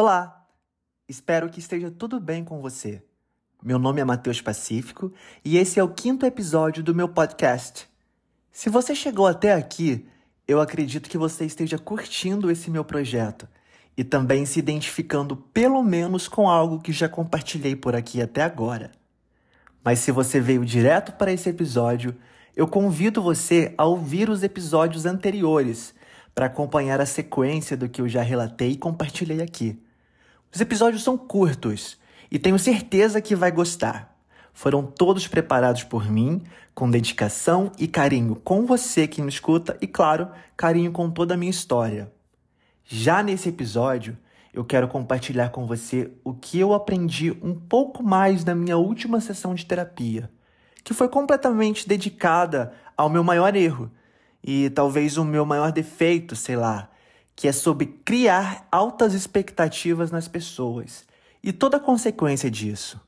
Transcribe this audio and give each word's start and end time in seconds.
Olá! 0.00 0.46
Espero 1.08 1.50
que 1.50 1.58
esteja 1.58 1.90
tudo 1.90 2.20
bem 2.20 2.44
com 2.44 2.60
você. 2.60 3.02
Meu 3.60 3.80
nome 3.80 4.00
é 4.00 4.04
Matheus 4.04 4.40
Pacífico 4.40 5.12
e 5.44 5.58
esse 5.58 5.80
é 5.80 5.82
o 5.82 5.88
quinto 5.88 6.24
episódio 6.24 6.84
do 6.84 6.94
meu 6.94 7.08
podcast. 7.08 7.88
Se 8.52 8.70
você 8.70 8.94
chegou 8.94 9.26
até 9.26 9.54
aqui, 9.54 10.06
eu 10.46 10.60
acredito 10.60 11.10
que 11.10 11.18
você 11.18 11.44
esteja 11.44 11.80
curtindo 11.80 12.48
esse 12.48 12.70
meu 12.70 12.84
projeto 12.84 13.48
e 13.96 14.04
também 14.04 14.46
se 14.46 14.60
identificando 14.60 15.36
pelo 15.36 15.82
menos 15.82 16.28
com 16.28 16.48
algo 16.48 16.78
que 16.78 16.92
já 16.92 17.08
compartilhei 17.08 17.74
por 17.74 17.96
aqui 17.96 18.22
até 18.22 18.42
agora. 18.42 18.92
Mas 19.82 19.98
se 19.98 20.12
você 20.12 20.38
veio 20.38 20.64
direto 20.64 21.10
para 21.14 21.32
esse 21.32 21.48
episódio, 21.48 22.14
eu 22.54 22.68
convido 22.68 23.20
você 23.20 23.74
a 23.76 23.84
ouvir 23.84 24.30
os 24.30 24.44
episódios 24.44 25.06
anteriores 25.06 25.92
para 26.36 26.46
acompanhar 26.46 27.00
a 27.00 27.04
sequência 27.04 27.76
do 27.76 27.88
que 27.88 28.00
eu 28.00 28.08
já 28.08 28.22
relatei 28.22 28.70
e 28.70 28.76
compartilhei 28.76 29.42
aqui. 29.42 29.76
Os 30.54 30.60
episódios 30.60 31.02
são 31.02 31.16
curtos 31.16 31.98
e 32.30 32.38
tenho 32.38 32.58
certeza 32.58 33.20
que 33.20 33.36
vai 33.36 33.50
gostar. 33.50 34.16
Foram 34.52 34.82
todos 34.82 35.28
preparados 35.28 35.84
por 35.84 36.10
mim, 36.10 36.42
com 36.74 36.90
dedicação 36.90 37.70
e 37.78 37.86
carinho 37.86 38.34
com 38.36 38.64
você 38.66 39.06
que 39.06 39.20
me 39.20 39.28
escuta 39.28 39.76
e, 39.80 39.86
claro, 39.86 40.28
carinho 40.56 40.90
com 40.90 41.10
toda 41.10 41.34
a 41.34 41.36
minha 41.36 41.50
história. 41.50 42.12
Já 42.84 43.22
nesse 43.22 43.50
episódio, 43.50 44.16
eu 44.52 44.64
quero 44.64 44.88
compartilhar 44.88 45.50
com 45.50 45.66
você 45.66 46.10
o 46.24 46.32
que 46.32 46.58
eu 46.58 46.72
aprendi 46.72 47.30
um 47.42 47.54
pouco 47.54 48.02
mais 48.02 48.44
na 48.44 48.54
minha 48.54 48.76
última 48.76 49.20
sessão 49.20 49.54
de 49.54 49.66
terapia, 49.66 50.30
que 50.82 50.94
foi 50.94 51.08
completamente 51.08 51.86
dedicada 51.86 52.72
ao 52.96 53.10
meu 53.10 53.22
maior 53.22 53.54
erro, 53.54 53.90
e 54.42 54.70
talvez 54.70 55.18
o 55.18 55.24
meu 55.24 55.44
maior 55.44 55.70
defeito, 55.70 56.34
sei 56.34 56.56
lá, 56.56 56.90
que 57.38 57.46
é 57.46 57.52
sobre 57.52 57.86
criar 57.86 58.66
altas 58.68 59.14
expectativas 59.14 60.10
nas 60.10 60.26
pessoas 60.26 61.06
e 61.40 61.52
toda 61.52 61.76
a 61.76 61.80
consequência 61.80 62.50
disso. 62.50 63.00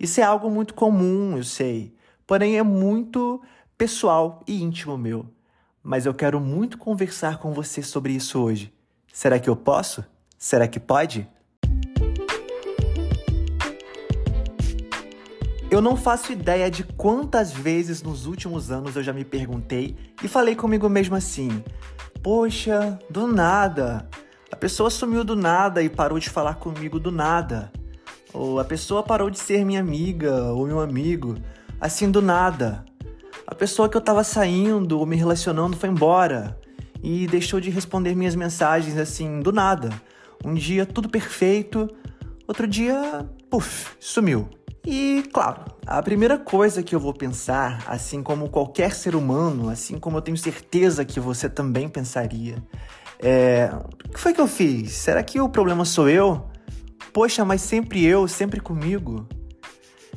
Isso 0.00 0.20
é 0.20 0.24
algo 0.24 0.50
muito 0.50 0.74
comum, 0.74 1.36
eu 1.36 1.44
sei, 1.44 1.94
porém 2.26 2.58
é 2.58 2.62
muito 2.64 3.40
pessoal 3.78 4.42
e 4.48 4.60
íntimo 4.60 4.98
meu. 4.98 5.26
Mas 5.80 6.06
eu 6.06 6.12
quero 6.12 6.40
muito 6.40 6.76
conversar 6.76 7.38
com 7.38 7.52
você 7.52 7.84
sobre 7.84 8.12
isso 8.14 8.42
hoje. 8.42 8.74
Será 9.12 9.38
que 9.38 9.48
eu 9.48 9.54
posso? 9.54 10.04
Será 10.36 10.66
que 10.66 10.80
pode? 10.80 11.28
Eu 15.72 15.80
não 15.80 15.96
faço 15.96 16.32
ideia 16.32 16.70
de 16.70 16.84
quantas 16.84 17.50
vezes 17.50 18.02
nos 18.02 18.26
últimos 18.26 18.70
anos 18.70 18.94
eu 18.94 19.02
já 19.02 19.10
me 19.10 19.24
perguntei 19.24 19.96
e 20.22 20.28
falei 20.28 20.54
comigo 20.54 20.86
mesmo 20.86 21.16
assim: 21.16 21.64
Poxa, 22.22 22.98
do 23.08 23.26
nada. 23.26 24.06
A 24.50 24.56
pessoa 24.56 24.90
sumiu 24.90 25.24
do 25.24 25.34
nada 25.34 25.82
e 25.82 25.88
parou 25.88 26.18
de 26.18 26.28
falar 26.28 26.56
comigo 26.56 27.00
do 27.00 27.10
nada. 27.10 27.72
Ou 28.34 28.60
a 28.60 28.64
pessoa 28.66 29.02
parou 29.02 29.30
de 29.30 29.38
ser 29.38 29.64
minha 29.64 29.80
amiga 29.80 30.52
ou 30.52 30.66
meu 30.66 30.78
amigo, 30.78 31.36
assim 31.80 32.10
do 32.10 32.20
nada. 32.20 32.84
A 33.46 33.54
pessoa 33.54 33.88
que 33.88 33.96
eu 33.96 34.02
tava 34.02 34.22
saindo 34.22 34.98
ou 34.98 35.06
me 35.06 35.16
relacionando 35.16 35.74
foi 35.74 35.88
embora 35.88 36.54
e 37.02 37.26
deixou 37.26 37.58
de 37.58 37.70
responder 37.70 38.14
minhas 38.14 38.34
mensagens 38.34 38.98
assim 38.98 39.40
do 39.40 39.50
nada. 39.50 39.88
Um 40.44 40.52
dia 40.52 40.84
tudo 40.84 41.08
perfeito, 41.08 41.88
outro 42.46 42.68
dia, 42.68 43.26
puf, 43.48 43.96
sumiu. 43.98 44.50
E, 44.84 45.22
claro, 45.32 45.64
a 45.86 46.02
primeira 46.02 46.36
coisa 46.36 46.82
que 46.82 46.94
eu 46.94 46.98
vou 46.98 47.14
pensar, 47.14 47.84
assim 47.86 48.20
como 48.20 48.48
qualquer 48.48 48.92
ser 48.94 49.14
humano, 49.14 49.68
assim 49.68 49.98
como 49.98 50.16
eu 50.16 50.22
tenho 50.22 50.36
certeza 50.36 51.04
que 51.04 51.20
você 51.20 51.48
também 51.48 51.88
pensaria, 51.88 52.56
é: 53.20 53.70
o 54.04 54.08
que 54.08 54.18
foi 54.18 54.34
que 54.34 54.40
eu 54.40 54.48
fiz? 54.48 54.92
Será 54.92 55.22
que 55.22 55.40
o 55.40 55.48
problema 55.48 55.84
sou 55.84 56.08
eu? 56.08 56.44
Poxa, 57.12 57.44
mas 57.44 57.60
sempre 57.60 58.04
eu, 58.04 58.26
sempre 58.26 58.58
comigo? 58.58 59.26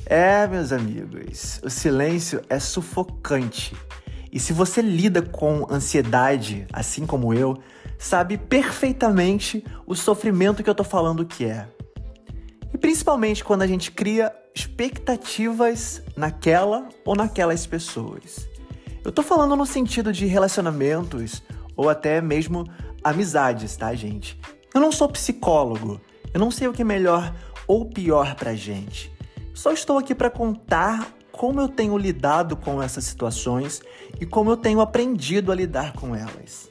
É, 0.06 0.48
meus 0.48 0.72
amigos, 0.72 1.60
o 1.64 1.70
silêncio 1.70 2.42
é 2.50 2.60
sufocante. 2.60 3.76
E 4.32 4.40
se 4.40 4.52
você 4.52 4.82
lida 4.82 5.22
com 5.22 5.68
ansiedade, 5.70 6.66
assim 6.74 7.06
como 7.06 7.34
eu, 7.34 7.58
sabe 7.98 8.38
perfeitamente 8.38 9.64
o 9.86 9.96
sofrimento 9.96 10.64
que 10.64 10.70
eu 10.70 10.76
tô 10.76 10.84
falando 10.84 11.26
que 11.26 11.46
é. 11.46 11.68
E 12.76 12.78
principalmente 12.78 13.42
quando 13.42 13.62
a 13.62 13.68
gente 13.68 13.90
cria 13.90 14.36
expectativas 14.54 16.02
naquela 16.14 16.90
ou 17.06 17.16
naquelas 17.16 17.66
pessoas. 17.66 18.50
Eu 19.02 19.14
tô 19.14 19.24
falando 19.24 19.56
no 19.56 19.66
sentido 19.66 20.12
de 20.12 20.26
relacionamentos 20.26 21.42
ou 21.74 21.90
até 21.90 22.20
mesmo 22.20 22.66
amizades, 23.02 23.78
tá, 23.78 23.96
gente? 23.96 24.38
Eu 24.74 24.82
não 24.82 24.92
sou 24.92 25.08
psicólogo. 25.08 26.02
Eu 26.34 26.40
não 26.42 26.52
sei 26.52 26.68
o 26.68 26.74
que 26.74 26.82
é 26.82 26.86
melhor 26.86 27.34
ou 27.66 27.86
pior 27.86 28.36
pra 28.36 28.54
gente. 28.54 29.10
Só 29.54 29.72
estou 29.72 29.98
aqui 29.98 30.14
para 30.14 30.30
contar 30.30 31.08
como 31.32 31.62
eu 31.62 31.70
tenho 31.70 31.98
lidado 31.98 32.58
com 32.58 32.84
essas 32.84 33.06
situações 33.06 33.82
e 34.20 34.26
como 34.26 34.52
eu 34.52 34.58
tenho 34.58 34.82
aprendido 34.82 35.50
a 35.50 35.56
lidar 35.56 35.94
com 35.94 36.14
elas. 36.14 36.70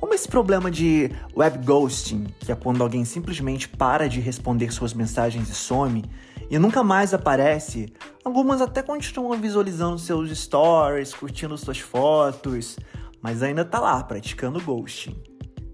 Como 0.00 0.14
esse 0.14 0.28
problema 0.28 0.70
de 0.70 1.10
web 1.36 1.58
ghosting, 1.66 2.28
que 2.38 2.52
é 2.52 2.54
quando 2.54 2.84
alguém 2.84 3.04
simplesmente 3.04 3.68
para 3.68 4.08
de 4.08 4.20
responder 4.20 4.72
suas 4.72 4.94
mensagens 4.94 5.48
e 5.48 5.54
some 5.54 6.04
e 6.48 6.56
nunca 6.56 6.84
mais 6.84 7.12
aparece, 7.12 7.92
algumas 8.24 8.62
até 8.62 8.80
continuam 8.80 9.36
visualizando 9.40 9.98
seus 9.98 10.30
stories, 10.38 11.12
curtindo 11.12 11.58
suas 11.58 11.80
fotos, 11.80 12.78
mas 13.20 13.42
ainda 13.42 13.64
tá 13.64 13.80
lá 13.80 14.00
praticando 14.04 14.60
ghosting. 14.60 15.20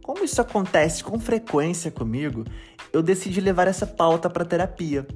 Como 0.03 0.25
isso 0.25 0.41
acontece 0.41 1.05
com 1.05 1.21
frequência 1.21 1.91
comigo, 1.91 2.45
eu 2.95 3.03
decidi 3.03 3.43
levar 3.43 3.69
essa 3.69 3.87
pauta 3.87 4.31
para 4.31 4.47
terapia. 4.47 5.07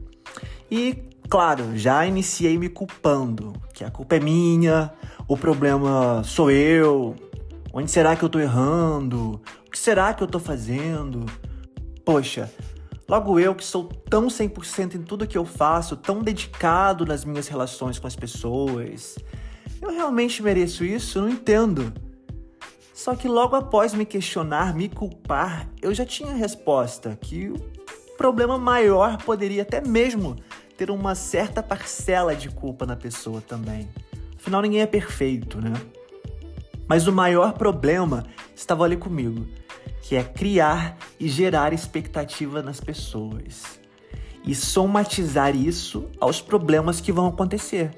E, 0.71 0.95
claro, 1.31 1.79
já 1.79 2.05
iniciei 2.05 2.59
me 2.59 2.69
culpando, 2.69 3.55
que 3.73 3.85
a 3.85 3.91
culpa 3.91 4.17
é 4.17 4.21
minha, 4.21 4.93
o 5.27 5.35
problema 5.35 6.23
sou 6.25 6.51
eu, 6.51 7.17
Onde 7.73 7.91
será 7.91 8.17
que 8.17 8.23
eu 8.23 8.29
tô 8.29 8.41
errando? 8.41 9.41
O 9.67 9.71
que 9.71 9.79
será 9.79 10.15
que 10.15 10.23
eu 10.23 10.27
tô 10.27 10.39
fazendo? 10.39 11.27
Poxa, 12.05 12.51
logo 13.09 13.39
eu 13.39 13.55
que 13.55 13.65
sou 13.65 13.85
tão 13.85 14.29
100% 14.29 14.95
em 14.95 15.03
tudo 15.03 15.27
que 15.27 15.37
eu 15.37 15.45
faço, 15.45 15.97
tão 15.97 16.23
dedicado 16.23 17.05
nas 17.05 17.25
minhas 17.25 17.49
relações 17.49 17.99
com 17.99 18.07
as 18.07 18.17
pessoas. 18.17 19.19
Eu 19.81 19.91
realmente 19.91 20.43
mereço 20.43 20.85
isso? 20.85 21.21
Não 21.21 21.29
entendo. 21.29 21.93
Só 22.95 23.15
que 23.15 23.29
logo 23.29 23.55
após 23.55 23.95
me 23.95 24.05
questionar, 24.05 24.75
me 24.75 24.89
culpar, 24.89 25.69
eu 25.81 25.95
já 25.95 26.05
tinha 26.05 26.33
a 26.33 26.35
resposta 26.35 27.17
que 27.21 27.49
o 27.49 28.17
problema 28.17 28.59
maior 28.59 29.19
poderia 29.19 29.63
até 29.63 29.81
mesmo 29.81 30.35
ter 30.77 30.91
uma 30.91 31.15
certa 31.15 31.63
parcela 31.63 32.35
de 32.35 32.49
culpa 32.49 32.85
na 32.87 32.97
pessoa 32.97 33.41
também. 33.41 33.89
Afinal, 34.37 34.63
ninguém 34.63 34.81
é 34.81 34.87
perfeito, 34.87 35.61
né? 35.61 35.73
Mas 36.89 37.07
o 37.07 37.13
maior 37.13 37.53
problema 37.53 38.25
estava 38.57 38.85
ali 38.85 38.97
comigo, 38.97 39.47
que 40.03 40.17
é 40.17 40.25
criar 40.25 40.97
e 41.21 41.29
gerar 41.29 41.73
expectativa 41.73 42.63
nas 42.63 42.81
pessoas 42.81 43.79
e 44.45 44.55
somatizar 44.55 45.55
isso 45.55 46.09
aos 46.19 46.41
problemas 46.41 47.01
que 47.01 47.13
vão 47.13 47.27
acontecer. 47.27 47.91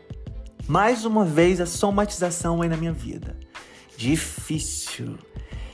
Mais 0.67 1.05
uma 1.05 1.25
vez 1.25 1.61
a 1.61 1.67
somatização 1.67 2.63
aí 2.63 2.69
na 2.69 2.77
minha 2.77 2.93
vida. 2.93 3.39
Difícil. 3.97 5.17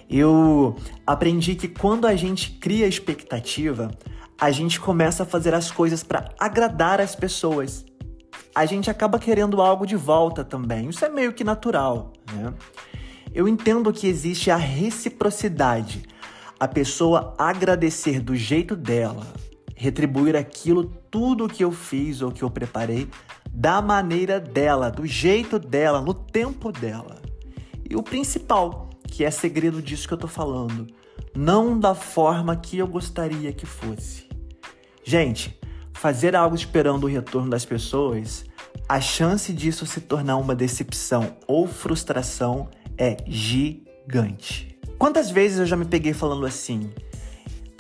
Eu 0.08 0.76
aprendi 1.06 1.54
que 1.54 1.68
quando 1.68 2.06
a 2.06 2.14
gente 2.14 2.50
cria 2.52 2.86
expectativa, 2.86 3.90
a 4.38 4.50
gente 4.50 4.78
começa 4.78 5.22
a 5.22 5.26
fazer 5.26 5.54
as 5.54 5.70
coisas 5.70 6.02
para 6.02 6.28
agradar 6.38 7.00
as 7.00 7.16
pessoas. 7.16 7.84
A 8.54 8.66
gente 8.66 8.90
acaba 8.90 9.18
querendo 9.18 9.60
algo 9.60 9.86
de 9.86 9.96
volta 9.96 10.44
também. 10.44 10.90
Isso 10.90 11.04
é 11.04 11.08
meio 11.08 11.32
que 11.32 11.44
natural, 11.44 12.12
né? 12.32 12.52
Eu 13.36 13.46
entendo 13.46 13.92
que 13.92 14.06
existe 14.06 14.50
a 14.50 14.56
reciprocidade, 14.56 16.04
a 16.58 16.66
pessoa 16.66 17.34
agradecer 17.36 18.18
do 18.18 18.34
jeito 18.34 18.74
dela, 18.74 19.26
retribuir 19.74 20.34
aquilo 20.34 20.84
tudo 21.10 21.46
que 21.46 21.62
eu 21.62 21.70
fiz 21.70 22.22
ou 22.22 22.32
que 22.32 22.42
eu 22.42 22.48
preparei 22.48 23.06
da 23.50 23.82
maneira 23.82 24.40
dela, 24.40 24.90
do 24.90 25.04
jeito 25.04 25.58
dela, 25.58 26.00
no 26.00 26.14
tempo 26.14 26.72
dela. 26.72 27.20
E 27.86 27.94
o 27.94 28.02
principal, 28.02 28.88
que 29.06 29.22
é 29.22 29.30
segredo 29.30 29.82
disso 29.82 30.08
que 30.08 30.14
eu 30.14 30.18
tô 30.18 30.28
falando, 30.28 30.86
não 31.34 31.78
da 31.78 31.94
forma 31.94 32.56
que 32.56 32.78
eu 32.78 32.86
gostaria 32.86 33.52
que 33.52 33.66
fosse. 33.66 34.26
Gente, 35.04 35.60
fazer 35.92 36.34
algo 36.34 36.56
esperando 36.56 37.04
o 37.04 37.06
retorno 37.06 37.50
das 37.50 37.66
pessoas, 37.66 38.46
a 38.88 38.98
chance 38.98 39.52
disso 39.52 39.84
se 39.84 40.00
tornar 40.00 40.38
uma 40.38 40.54
decepção 40.54 41.36
ou 41.46 41.66
frustração 41.66 42.70
é 42.98 43.16
gigante. 43.26 44.76
Quantas 44.98 45.30
vezes 45.30 45.58
eu 45.58 45.66
já 45.66 45.76
me 45.76 45.84
peguei 45.84 46.12
falando 46.12 46.46
assim: 46.46 46.90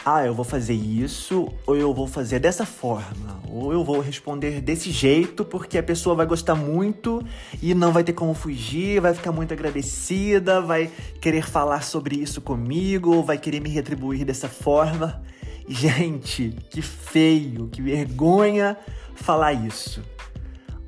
ah, 0.04 0.24
eu 0.24 0.32
vou 0.32 0.44
fazer 0.44 0.74
isso, 0.74 1.48
ou 1.66 1.76
eu 1.76 1.92
vou 1.92 2.06
fazer 2.06 2.38
dessa 2.38 2.64
forma, 2.64 3.40
ou 3.50 3.72
eu 3.72 3.82
vou 3.82 3.98
responder 3.98 4.60
desse 4.60 4.92
jeito 4.92 5.44
porque 5.44 5.76
a 5.76 5.82
pessoa 5.82 6.14
vai 6.14 6.24
gostar 6.26 6.54
muito 6.54 7.20
e 7.60 7.74
não 7.74 7.90
vai 7.90 8.04
ter 8.04 8.12
como 8.12 8.32
fugir, 8.32 9.00
vai 9.00 9.12
ficar 9.12 9.32
muito 9.32 9.52
agradecida, 9.52 10.60
vai 10.60 10.92
querer 11.20 11.44
falar 11.44 11.82
sobre 11.82 12.14
isso 12.16 12.40
comigo, 12.40 13.20
vai 13.22 13.36
querer 13.36 13.60
me 13.60 13.68
retribuir 13.68 14.24
dessa 14.24 14.48
forma. 14.48 15.20
Gente, 15.68 16.56
que 16.70 16.80
feio, 16.80 17.66
que 17.66 17.82
vergonha 17.82 18.76
falar 19.16 19.54
isso. 19.54 20.00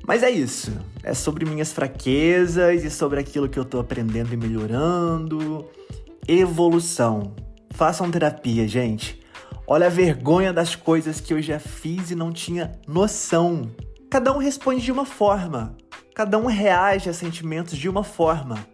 Mas 0.09 0.23
é 0.23 0.31
isso. 0.31 0.71
É 1.03 1.13
sobre 1.13 1.45
minhas 1.45 1.71
fraquezas 1.71 2.83
e 2.83 2.89
sobre 2.89 3.19
aquilo 3.19 3.47
que 3.47 3.59
eu 3.59 3.63
tô 3.63 3.79
aprendendo 3.79 4.33
e 4.33 4.37
melhorando. 4.37 5.69
Evolução. 6.27 7.35
Façam 7.69 8.09
terapia, 8.09 8.67
gente. 8.67 9.21
Olha 9.67 9.85
a 9.85 9.89
vergonha 9.91 10.51
das 10.51 10.75
coisas 10.75 11.21
que 11.21 11.31
eu 11.31 11.39
já 11.39 11.59
fiz 11.59 12.09
e 12.09 12.15
não 12.15 12.31
tinha 12.31 12.71
noção. 12.87 13.69
Cada 14.09 14.33
um 14.33 14.39
responde 14.39 14.81
de 14.81 14.91
uma 14.91 15.05
forma. 15.05 15.77
Cada 16.15 16.39
um 16.39 16.47
reage 16.47 17.07
a 17.07 17.13
sentimentos 17.13 17.77
de 17.77 17.87
uma 17.87 18.03
forma. 18.03 18.65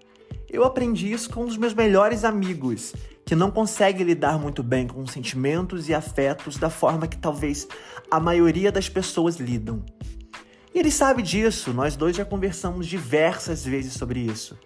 Eu 0.49 0.63
aprendi 0.63 1.11
isso 1.11 1.29
com 1.29 1.41
um 1.41 1.47
dos 1.47 1.57
meus 1.57 1.73
melhores 1.73 2.23
amigos, 2.23 2.95
que 3.25 3.35
não 3.35 3.51
consegue 3.51 4.05
lidar 4.05 4.39
muito 4.39 4.63
bem 4.63 4.87
com 4.87 5.05
sentimentos 5.05 5.89
e 5.89 5.93
afetos 5.93 6.55
da 6.55 6.69
forma 6.69 7.07
que 7.07 7.17
talvez 7.17 7.67
a 8.09 8.21
maioria 8.21 8.71
das 8.71 8.87
pessoas 8.87 9.35
lidam. 9.35 9.83
Ele 10.75 10.91
sabe 10.91 11.21
disso, 11.23 11.71
nós 11.71 11.95
dois 11.95 12.17
já 12.17 12.25
conversamos 12.25 12.85
diversas 12.85 13.63
vezes 13.63 13.93
sobre 13.93 14.19
isso. 14.19 14.57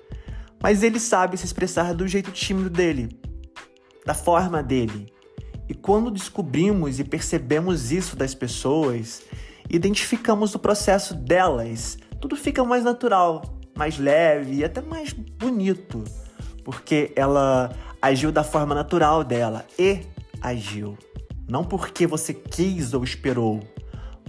Mas 0.61 0.81
ele 0.81 0.99
sabe 0.99 1.37
se 1.37 1.45
expressar 1.45 1.93
do 1.93 2.07
jeito 2.07 2.31
tímido 2.31 2.67
dele, 2.67 3.09
da 4.03 4.15
forma 4.15 4.63
dele. 4.63 5.13
E 5.69 5.75
quando 5.75 6.09
descobrimos 6.09 6.99
e 6.99 7.03
percebemos 7.03 7.91
isso 7.91 8.15
das 8.15 8.33
pessoas, 8.33 9.21
identificamos 9.69 10.55
o 10.55 10.59
processo 10.59 11.13
delas, 11.13 11.99
tudo 12.19 12.35
fica 12.35 12.63
mais 12.63 12.83
natural, 12.83 13.43
mais 13.77 13.99
leve 13.99 14.55
e 14.55 14.63
até 14.63 14.81
mais 14.81 15.13
bonito, 15.13 16.03
porque 16.65 17.13
ela 17.15 17.71
agiu 18.01 18.31
da 18.31 18.43
forma 18.43 18.73
natural 18.73 19.23
dela 19.23 19.63
e 19.77 19.99
agiu. 20.41 20.97
Não 21.47 21.63
porque 21.63 22.07
você 22.07 22.33
quis 22.33 22.95
ou 22.95 23.03
esperou, 23.03 23.59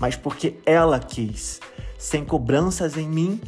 mas 0.00 0.16
porque 0.16 0.56
ela 0.64 0.98
quis, 0.98 1.60
sem 1.98 2.24
cobranças 2.24 2.96
em 2.96 3.06
mim 3.06 3.40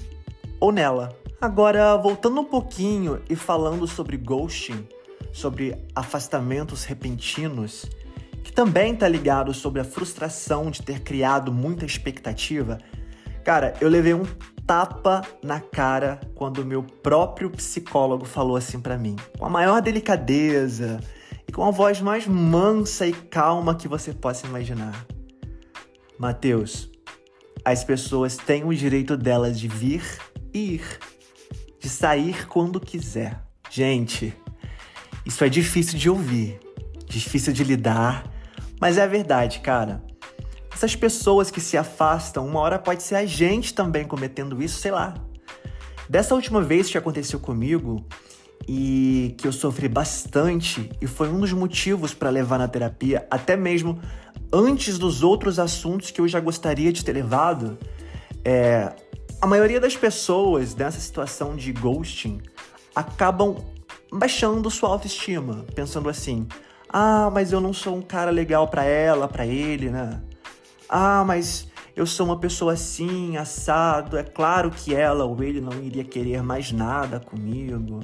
ou 0.61 0.71
nela. 0.71 1.17
Agora, 1.41 1.97
voltando 1.97 2.41
um 2.41 2.45
pouquinho 2.45 3.21
e 3.29 3.35
falando 3.35 3.87
sobre 3.89 4.17
ghosting, 4.17 4.87
sobre 5.33 5.75
afastamentos 5.95 6.85
repentinos, 6.85 7.87
que 8.45 8.53
também 8.53 8.93
está 8.93 9.09
ligado 9.09 9.53
sobre 9.55 9.81
a 9.81 9.85
frustração 9.85 10.71
de 10.71 10.83
ter 10.83 11.01
criado 11.01 11.51
muita 11.51 11.87
expectativa, 11.87 12.79
cara, 13.43 13.75
eu 13.81 13.89
levei 13.89 14.15
um 14.15 14.25
tapa 14.67 15.23
na 15.43 15.59
cara 15.59 16.21
quando 16.35 16.65
meu 16.65 16.83
próprio 16.83 17.51
psicólogo 17.51 18.25
falou 18.25 18.57
assim 18.57 18.79
para 18.79 18.99
mim, 18.99 19.17
com 19.39 19.47
a 19.47 19.51
maior 19.51 19.81
delicadeza 19.81 21.01
e 21.49 21.53
com 21.53 21.65
a 21.65 21.71
voz 21.71 22.01
mais 22.01 22.27
mansa 22.27 23.07
e 23.07 23.13
calma 23.13 23.75
que 23.75 23.89
você 23.89 24.13
possa 24.13 24.47
imaginar. 24.47 25.07
Mateus, 26.19 26.91
as 27.65 27.85
pessoas 27.85 28.37
têm 28.37 28.65
o 28.65 28.75
direito 28.75 29.17
delas 29.17 29.59
de 29.59 29.69
vir 29.69 30.03
e 30.53 30.75
ir, 30.75 30.99
de 31.81 31.89
sair 31.89 32.47
quando 32.47 32.81
quiser. 32.81 33.41
Gente, 33.71 34.35
isso 35.25 35.45
é 35.45 35.49
difícil 35.49 35.99
de 35.99 36.11
ouvir, 36.11 36.61
difícil 37.07 37.53
de 37.53 37.65
lidar, 37.65 38.25
mas 38.81 38.99
é 38.99 39.03
a 39.03 39.07
verdade, 39.07 39.61
cara. 39.61 40.03
Essas 40.73 40.97
pessoas 40.97 41.51
que 41.51 41.61
se 41.61 41.77
afastam, 41.77 42.47
uma 42.47 42.61
hora 42.61 42.79
pode 42.79 43.03
ser 43.03 43.15
a 43.15 43.25
gente 43.25 43.73
também 43.73 44.05
cometendo 44.05 44.63
isso, 44.63 44.81
sei 44.81 44.91
lá. 44.91 45.15
Dessa 46.09 46.35
última 46.35 46.61
vez 46.61 46.91
que 46.91 46.99
aconteceu 46.99 47.39
comigo 47.39 48.05
e 48.69 49.35
que 49.39 49.47
eu 49.47 49.53
sofri 49.53 49.89
bastante 49.89 50.91
e 51.01 51.07
foi 51.07 51.29
um 51.29 51.41
dos 51.41 51.53
motivos 51.53 52.13
para 52.13 52.31
levar 52.31 52.59
na 52.59 52.69
terapia, 52.69 53.27
até 53.31 53.57
mesmo 53.57 54.01
antes 54.53 54.99
dos 54.99 55.23
outros 55.23 55.59
assuntos 55.59 56.11
que 56.11 56.21
eu 56.21 56.29
já 56.29 56.39
gostaria 56.39 56.93
de 56.93 57.05
ter 57.05 57.13
levado, 57.13 57.79
é, 58.45 58.93
a 59.41 59.47
maioria 59.47 59.81
das 59.81 59.97
pessoas 59.97 60.75
nessa 60.75 61.01
situação 61.01 61.57
de 61.57 61.73
ghosting 61.73 62.41
acabam 62.95 63.57
baixando 64.13 64.71
sua 64.71 64.91
autoestima, 64.91 65.65
pensando 65.75 66.09
assim: 66.09 66.47
"Ah, 66.89 67.31
mas 67.33 67.53
eu 67.53 67.61
não 67.61 67.73
sou 67.73 67.97
um 67.97 68.03
cara 68.03 68.31
legal 68.31 68.69
para 68.69 68.85
ela, 68.85 69.27
para 69.27 69.47
ele, 69.47 69.91
né? 69.91 70.21
Ah, 70.89 71.25
mas 71.25 71.67
eu 71.97 72.07
sou 72.07 72.27
uma 72.27 72.39
pessoa 72.39 72.75
assim, 72.75 73.37
assado. 73.37 74.19
É 74.19 74.23
claro 74.23 74.71
que 74.71 74.95
ela 74.95 75.25
ou 75.25 75.43
ele 75.43 75.61
não 75.61 75.73
iria 75.83 76.05
querer 76.05 76.43
mais 76.43 76.71
nada 76.71 77.19
comigo. 77.19 78.01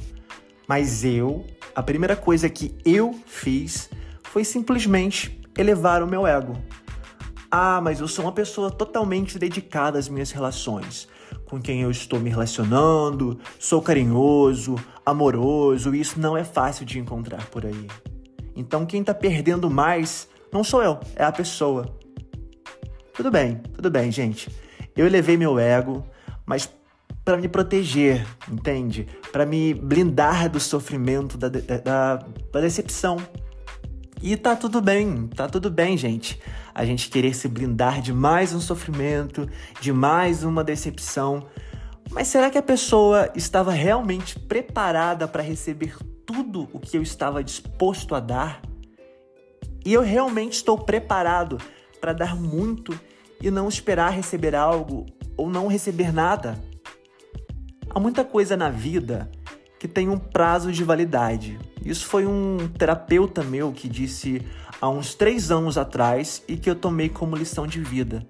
Mas 0.66 1.04
eu, 1.04 1.46
a 1.74 1.82
primeira 1.82 2.16
coisa 2.16 2.48
que 2.48 2.74
eu 2.84 3.18
fiz 3.26 3.90
foi 4.22 4.44
simplesmente 4.44 5.40
elevar 5.58 6.02
o 6.02 6.06
meu 6.06 6.26
ego. 6.26 6.56
Ah, 7.50 7.80
mas 7.82 8.00
eu 8.00 8.06
sou 8.06 8.24
uma 8.24 8.32
pessoa 8.32 8.70
totalmente 8.70 9.38
dedicada 9.38 9.98
às 9.98 10.08
minhas 10.08 10.30
relações. 10.30 11.08
Com 11.46 11.60
quem 11.60 11.82
eu 11.82 11.90
estou 11.90 12.20
me 12.20 12.30
relacionando, 12.30 13.38
sou 13.58 13.82
carinhoso, 13.82 14.76
amoroso, 15.04 15.94
e 15.94 16.00
isso 16.00 16.20
não 16.20 16.36
é 16.36 16.44
fácil 16.44 16.86
de 16.86 16.98
encontrar 16.98 17.46
por 17.46 17.66
aí. 17.66 17.88
Então 18.54 18.86
quem 18.86 19.02
tá 19.02 19.14
perdendo 19.14 19.68
mais 19.68 20.28
não 20.52 20.62
sou 20.62 20.82
eu, 20.82 20.98
é 21.16 21.24
a 21.24 21.32
pessoa. 21.32 21.94
Tudo 23.14 23.30
bem, 23.30 23.56
tudo 23.74 23.90
bem, 23.90 24.12
gente. 24.12 24.50
Eu 24.94 25.06
elevei 25.06 25.36
meu 25.36 25.58
ego, 25.58 26.04
mas 26.46 26.70
para 27.24 27.36
me 27.36 27.48
proteger, 27.48 28.26
entende? 28.50 29.06
Para 29.32 29.44
me 29.44 29.74
blindar 29.74 30.48
do 30.48 30.60
sofrimento, 30.60 31.36
da, 31.36 31.48
da, 31.48 32.16
da 32.52 32.60
decepção. 32.60 33.18
E 34.20 34.36
tá 34.36 34.56
tudo 34.56 34.80
bem, 34.80 35.28
tá 35.28 35.48
tudo 35.48 35.70
bem, 35.70 35.96
gente. 35.96 36.40
A 36.74 36.84
gente 36.84 37.08
querer 37.08 37.34
se 37.34 37.46
blindar 37.46 38.00
de 38.00 38.12
mais 38.12 38.52
um 38.52 38.60
sofrimento, 38.60 39.48
de 39.80 39.92
mais 39.92 40.42
uma 40.42 40.64
decepção. 40.64 41.46
Mas 42.10 42.26
será 42.26 42.50
que 42.50 42.58
a 42.58 42.62
pessoa 42.62 43.30
estava 43.36 43.70
realmente 43.70 44.38
preparada 44.38 45.28
para 45.28 45.42
receber 45.42 45.96
tudo 46.26 46.68
o 46.72 46.80
que 46.80 46.96
eu 46.96 47.02
estava 47.02 47.44
disposto 47.44 48.14
a 48.14 48.20
dar? 48.20 48.60
E 49.84 49.92
eu 49.92 50.02
realmente 50.02 50.54
estou 50.54 50.76
preparado 50.76 51.58
para 52.00 52.12
dar 52.12 52.34
muito 52.34 52.98
e 53.40 53.50
não 53.50 53.68
esperar 53.68 54.10
receber 54.10 54.54
algo 54.54 55.06
ou 55.36 55.48
não 55.48 55.68
receber 55.68 56.12
nada. 56.12 56.58
Há 57.88 58.00
muita 58.00 58.24
coisa 58.24 58.56
na 58.56 58.68
vida 58.68 59.30
que 59.78 59.86
tem 59.86 60.08
um 60.08 60.18
prazo 60.18 60.72
de 60.72 60.82
validade. 60.82 61.58
Isso 61.84 62.06
foi 62.06 62.26
um 62.26 62.68
terapeuta 62.76 63.42
meu 63.42 63.72
que 63.72 63.88
disse 63.88 64.42
há 64.80 64.88
uns 64.88 65.14
três 65.14 65.50
anos 65.50 65.78
atrás 65.78 66.42
e 66.48 66.56
que 66.56 66.68
eu 66.68 66.74
tomei 66.74 67.08
como 67.08 67.36
lição 67.36 67.66
de 67.66 67.80
vida. 67.80 68.26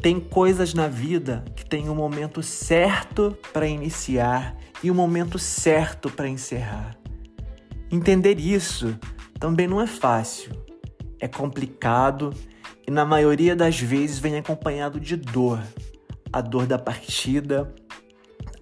Tem 0.00 0.18
coisas 0.18 0.72
na 0.72 0.88
vida 0.88 1.44
que 1.54 1.64
tem 1.64 1.88
um 1.90 1.94
momento 1.94 2.42
certo 2.42 3.36
para 3.52 3.66
iniciar 3.66 4.56
e 4.82 4.90
um 4.90 4.94
momento 4.94 5.38
certo 5.38 6.10
para 6.10 6.28
encerrar. 6.28 6.96
Entender 7.90 8.38
isso 8.38 8.98
também 9.38 9.66
não 9.66 9.80
é 9.80 9.86
fácil. 9.86 10.52
É 11.18 11.28
complicado 11.28 12.32
e 12.86 12.90
na 12.90 13.04
maioria 13.04 13.54
das 13.54 13.78
vezes 13.78 14.18
vem 14.18 14.38
acompanhado 14.38 14.98
de 14.98 15.16
dor. 15.16 15.60
A 16.32 16.40
dor 16.40 16.66
da 16.66 16.78
partida, 16.78 17.74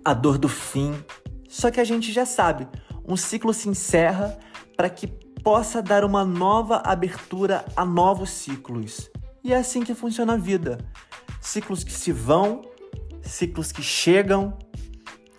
a 0.04 0.14
dor 0.14 0.38
do 0.38 0.48
fim. 0.48 0.94
Só 1.48 1.70
que 1.70 1.80
a 1.80 1.84
gente 1.84 2.10
já 2.12 2.26
sabe, 2.26 2.66
um 3.08 3.16
ciclo 3.16 3.54
se 3.54 3.70
encerra 3.70 4.38
para 4.76 4.90
que 4.90 5.06
possa 5.42 5.80
dar 5.80 6.04
uma 6.04 6.26
nova 6.26 6.82
abertura 6.84 7.64
a 7.74 7.84
novos 7.84 8.28
ciclos. 8.28 9.10
E 9.42 9.52
é 9.52 9.56
assim 9.56 9.82
que 9.82 9.94
funciona 9.94 10.34
a 10.34 10.36
vida. 10.36 10.78
Ciclos 11.40 11.82
que 11.82 11.92
se 11.92 12.12
vão, 12.12 12.60
ciclos 13.22 13.72
que 13.72 13.82
chegam 13.82 14.58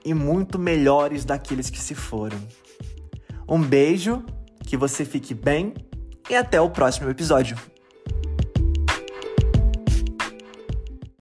e 0.03 0.15
muito 0.15 0.57
melhores 0.57 1.23
daqueles 1.23 1.69
que 1.69 1.79
se 1.79 1.93
foram. 1.93 2.39
Um 3.47 3.61
beijo, 3.61 4.25
que 4.65 4.75
você 4.75 5.05
fique 5.05 5.35
bem 5.35 5.75
e 6.27 6.35
até 6.35 6.59
o 6.59 6.71
próximo 6.71 7.09
episódio. 7.09 7.55